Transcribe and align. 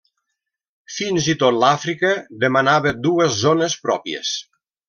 Fins 0.93 1.27
i 1.33 1.35
tot 1.43 1.59
l'Àfrica 1.65 2.13
demanava 2.47 2.97
dues 3.07 3.39
zones 3.47 3.81
pròpies. 3.87 4.37